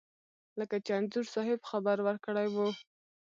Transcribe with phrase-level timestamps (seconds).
[0.59, 2.55] لکه چې انځور صاحب خبر ورکړی و.